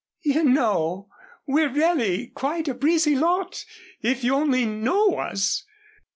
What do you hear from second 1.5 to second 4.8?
really quite a breezy lot, if you only